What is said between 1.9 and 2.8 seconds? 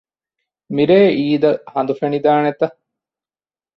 ފެނިދާނެތަ؟